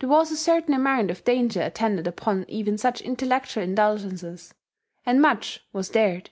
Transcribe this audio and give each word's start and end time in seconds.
There 0.00 0.10
was 0.10 0.30
a 0.30 0.36
certain 0.36 0.74
amount 0.74 1.10
of 1.10 1.24
danger 1.24 1.62
attendant 1.62 2.06
upon 2.06 2.44
even 2.46 2.76
such 2.76 3.00
intellectual 3.00 3.62
indulgences; 3.64 4.52
and 5.06 5.18
much 5.22 5.62
was 5.72 5.88
dared. 5.88 6.28